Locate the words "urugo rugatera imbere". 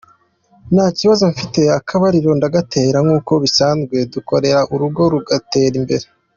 4.73-6.05